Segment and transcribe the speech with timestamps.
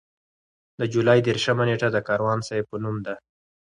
[0.79, 3.13] د جولای دېرشمه نېټه د کاروان صیب په نوم ده.